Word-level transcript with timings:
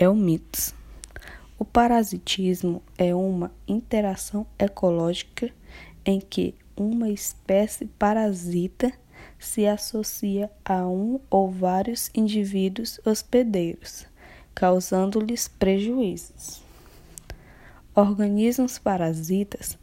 Helmintos. 0.00 0.72
O 1.58 1.64
parasitismo 1.64 2.80
é 2.96 3.12
uma 3.12 3.50
interação 3.66 4.46
ecológica 4.56 5.50
em 6.04 6.20
que 6.20 6.54
uma 6.76 7.10
espécie 7.10 7.86
parasita 7.98 8.92
se 9.40 9.66
associa 9.66 10.48
a 10.64 10.86
um 10.86 11.18
ou 11.28 11.50
vários 11.50 12.12
indivíduos 12.14 13.00
hospedeiros, 13.04 14.06
causando-lhes 14.54 15.48
prejuízos. 15.48 16.62
Organismos 17.92 18.78
parasitas 18.78 19.76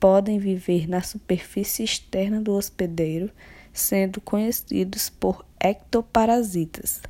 podem 0.00 0.38
viver 0.38 0.88
na 0.88 1.02
superfície 1.02 1.84
externa 1.84 2.40
do 2.40 2.54
hospedeiro, 2.54 3.30
sendo 3.70 4.18
conhecidos 4.18 5.10
por 5.10 5.44
ectoparasitas, 5.60 7.02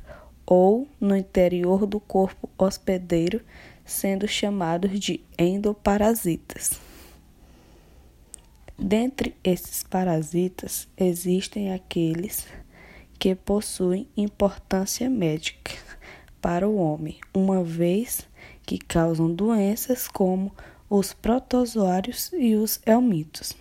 ou 0.51 0.87
no 0.99 1.15
interior 1.15 1.85
do 1.85 1.99
corpo 1.99 2.49
hospedeiro, 2.57 3.39
sendo 3.85 4.27
chamados 4.27 4.99
de 4.99 5.23
endoparasitas. 5.37 6.81
Dentre 8.75 9.35
esses 9.43 9.83
parasitas, 9.83 10.87
existem 10.97 11.71
aqueles 11.71 12.47
que 13.19 13.35
possuem 13.35 14.07
importância 14.17 15.07
médica 15.07 15.73
para 16.41 16.67
o 16.67 16.77
homem, 16.77 17.19
uma 17.31 17.63
vez 17.63 18.27
que 18.65 18.79
causam 18.79 19.31
doenças 19.31 20.07
como 20.07 20.51
os 20.89 21.13
protozoários 21.13 22.31
e 22.33 22.55
os 22.55 22.81
helmintos. 22.87 23.55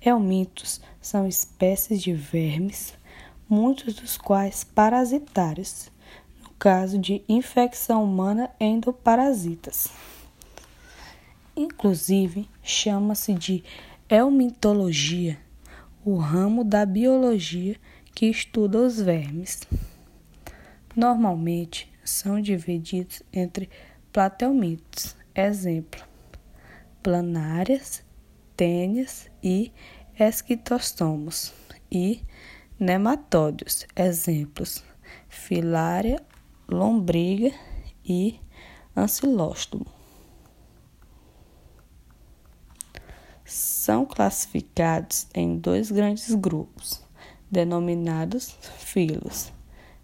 Helmintos 0.00 0.80
são 1.02 1.28
espécies 1.28 2.00
de 2.00 2.14
vermes, 2.14 2.94
muitos 3.52 3.92
dos 3.96 4.16
quais 4.16 4.64
parasitários, 4.64 5.90
no 6.42 6.48
caso 6.58 6.96
de 6.96 7.22
infecção 7.28 8.02
humana 8.02 8.48
endoparasitas. 8.58 9.88
Inclusive, 11.54 12.48
chama-se 12.62 13.34
de 13.34 13.62
helmintologia, 14.08 15.38
o 16.02 16.16
ramo 16.16 16.64
da 16.64 16.86
biologia 16.86 17.76
que 18.14 18.24
estuda 18.24 18.78
os 18.78 18.98
vermes. 18.98 19.60
Normalmente 20.96 21.92
são 22.02 22.40
divididos 22.40 23.22
entre 23.30 23.68
platelmintos, 24.10 25.14
exemplo, 25.34 26.02
planárias, 27.02 28.02
tênias 28.56 29.28
e 29.44 29.70
esquitostomos, 30.18 31.52
e 31.90 32.22
nematódios, 32.82 33.86
exemplos, 33.94 34.82
filária, 35.28 36.20
lombriga 36.68 37.52
e 38.04 38.40
ancilóstomo. 38.96 39.86
são 43.44 44.06
classificados 44.06 45.26
em 45.34 45.58
dois 45.58 45.90
grandes 45.90 46.34
grupos, 46.34 47.02
denominados 47.50 48.56
filos, 48.78 49.52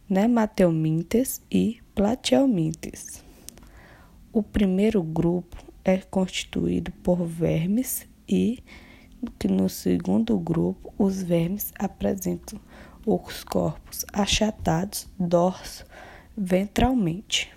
Nematelmintes 0.09 1.41
e 1.51 1.81
Platelmintes. 1.95 3.25
O 4.33 4.43
primeiro 4.43 5.03
grupo 5.03 5.57
é 5.85 5.99
constituído 5.99 6.93
por 7.03 7.25
vermes 7.25 8.07
e 8.29 8.63
que 9.39 9.49
no 9.49 9.69
segundo 9.69 10.39
grupo 10.39 10.93
os 10.99 11.23
vermes 11.23 11.73
apresentam 11.79 12.61
os 13.07 13.43
corpos 13.43 14.05
achatados 14.13 15.09
dorso 15.19 15.85
ventralmente. 16.37 17.51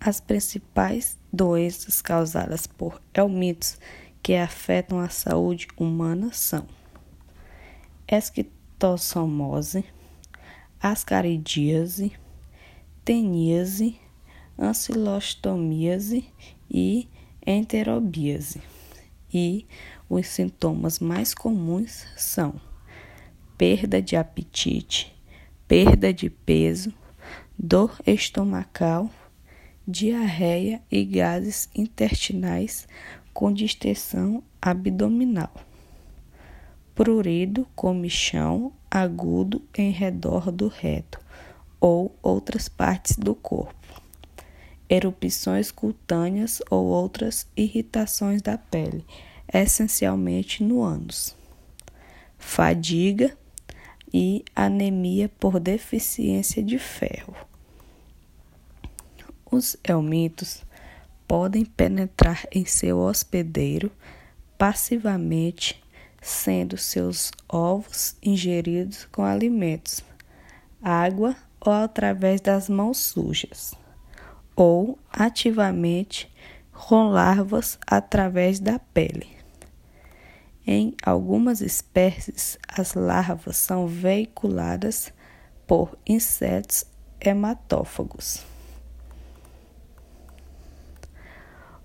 As 0.00 0.20
principais 0.20 1.16
doenças 1.32 2.02
causadas 2.02 2.66
por 2.66 3.00
helmintos 3.14 3.78
que 4.22 4.34
afetam 4.34 4.98
a 4.98 5.08
saúde 5.08 5.68
humana 5.76 6.32
são 6.32 6.66
esquistossomose, 8.08 9.84
ascaridíase, 10.80 12.12
teníase, 13.04 13.98
ancilostomíase 14.58 16.24
e 16.70 17.08
enterobíase. 17.46 18.62
E 19.32 19.66
os 20.08 20.26
sintomas 20.26 20.98
mais 20.98 21.34
comuns 21.34 22.04
são 22.16 22.60
perda 23.56 24.02
de 24.02 24.16
apetite, 24.16 25.14
perda 25.66 26.12
de 26.12 26.28
peso, 26.28 26.92
dor 27.58 27.98
estomacal 28.06 29.10
diarreia 29.86 30.80
e 30.90 31.04
gases 31.04 31.68
intestinais 31.74 32.86
com 33.32 33.52
distensão 33.52 34.42
abdominal. 34.60 35.52
Prurido, 36.94 37.66
comichão 37.74 38.72
agudo 38.90 39.62
em 39.76 39.90
redor 39.90 40.52
do 40.52 40.68
reto 40.68 41.18
ou 41.80 42.16
outras 42.22 42.68
partes 42.68 43.16
do 43.16 43.34
corpo. 43.34 43.81
Erupções 44.94 45.70
cutâneas 45.70 46.60
ou 46.68 46.84
outras 46.84 47.46
irritações 47.56 48.42
da 48.42 48.58
pele, 48.58 49.06
essencialmente 49.50 50.62
no 50.62 50.82
ânus. 50.82 51.34
Fadiga 52.36 53.34
e 54.12 54.44
anemia 54.54 55.30
por 55.40 55.58
deficiência 55.58 56.62
de 56.62 56.78
ferro. 56.78 57.34
Os 59.50 59.78
helmintos 59.82 60.62
podem 61.26 61.64
penetrar 61.64 62.46
em 62.52 62.66
seu 62.66 62.98
hospedeiro 62.98 63.90
passivamente, 64.58 65.82
sendo 66.20 66.76
seus 66.76 67.30
ovos 67.48 68.14
ingeridos 68.22 69.06
com 69.10 69.24
alimentos, 69.24 70.04
água 70.82 71.34
ou 71.58 71.72
através 71.72 72.42
das 72.42 72.68
mãos 72.68 72.98
sujas, 72.98 73.74
ou 74.56 74.98
ativamente 75.10 76.32
com 76.72 77.10
larvas 77.10 77.78
através 77.86 78.58
da 78.58 78.78
pele. 78.78 79.28
Em 80.66 80.94
algumas 81.02 81.60
espécies, 81.60 82.58
as 82.68 82.94
larvas 82.94 83.56
são 83.56 83.86
veiculadas 83.86 85.12
por 85.66 85.96
insetos 86.06 86.84
hematófagos. 87.20 88.44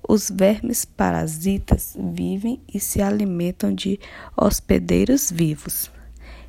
Os 0.07 0.29
vermes 0.29 0.85
parasitas 0.85 1.97
vivem 1.99 2.61
e 2.73 2.79
se 2.79 3.01
alimentam 3.01 3.73
de 3.73 3.99
hospedeiros 4.38 5.29
vivos. 5.29 5.91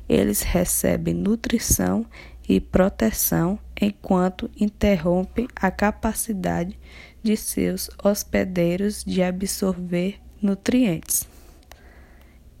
Eles 0.07 0.41
recebem 0.41 1.13
nutrição 1.13 2.05
e 2.47 2.61
proteção 2.61 3.59
enquanto 3.79 4.49
interrompem 4.59 5.47
a 5.55 5.71
capacidade 5.71 6.77
de 7.23 7.35
seus 7.37 7.89
hospedeiros 8.03 9.03
de 9.03 9.21
absorver 9.21 10.19
nutrientes. 10.41 11.27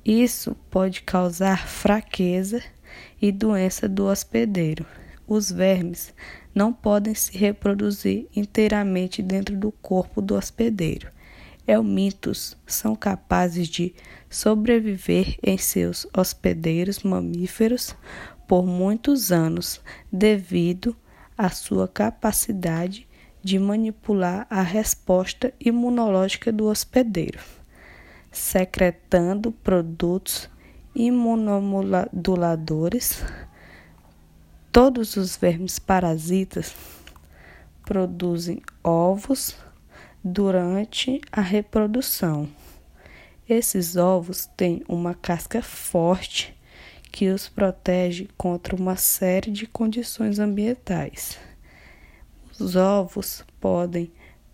Isso 0.05 0.55
pode 0.69 1.01
causar 1.01 1.67
fraqueza 1.67 2.63
e 3.21 3.31
doença 3.31 3.87
do 3.87 4.05
hospedeiro. 4.05 4.85
Os 5.27 5.51
vermes 5.51 6.13
não 6.55 6.73
podem 6.73 7.13
se 7.13 7.37
reproduzir 7.37 8.27
inteiramente 8.35 9.21
dentro 9.21 9.55
do 9.55 9.71
corpo 9.71 10.21
do 10.21 10.35
hospedeiro. 10.35 11.09
Helmintos 11.67 12.57
são 12.65 12.95
capazes 12.95 13.67
de 13.67 13.93
sobreviver 14.27 15.37
em 15.43 15.57
seus 15.57 16.07
hospedeiros 16.17 17.03
mamíferos 17.03 17.95
por 18.47 18.65
muitos 18.65 19.31
anos, 19.31 19.79
devido 20.11 20.95
à 21.39 21.49
sua 21.49 21.87
capacidade 21.87 23.07
de 23.41 23.57
manipular 23.57 24.45
a 24.49 24.61
resposta 24.61 25.53
imunológica 25.57 26.51
do 26.51 26.67
hospedeiro, 26.67 27.39
secretando 28.29 29.49
produtos 29.51 30.49
imunomoduladores 30.93 33.23
Todos 34.71 35.15
os 35.15 35.35
vermes 35.35 35.79
parasitas 35.79 36.75
produzem 37.83 38.61
ovos 38.83 39.55
durante 40.23 41.19
a 41.31 41.41
reprodução. 41.41 42.47
Esses 43.47 43.95
ovos 43.95 44.45
têm 44.55 44.83
uma 44.87 45.15
casca 45.15 45.63
forte 45.63 46.55
que 47.11 47.29
os 47.29 47.49
protege 47.49 48.29
contra 48.37 48.75
uma 48.75 48.95
série 48.95 49.51
de 49.51 49.67
condições 49.67 50.39
ambientais. 50.39 51.37
Os 52.59 52.75
ovos 52.75 53.43
podem, 53.59 54.11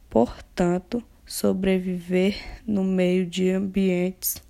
portanto, 0.10 1.04
sobreviver 1.26 2.62
no 2.66 2.84
meio 2.84 3.26
de 3.26 3.50
ambientes 3.50 4.42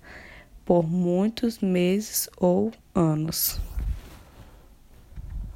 por 0.64 0.88
muitos 0.88 1.60
meses 1.60 2.28
ou 2.36 2.72
anos. 2.94 3.60